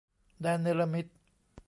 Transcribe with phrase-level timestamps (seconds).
[0.41, 1.07] แดนเนรมิต